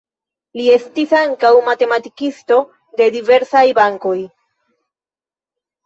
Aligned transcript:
Li 0.59 0.63
estis 0.75 1.13
ankaŭ 1.17 1.51
matematikisto 1.67 2.59
de 3.03 3.11
diversaj 3.19 3.65
bankoj. 3.85 4.19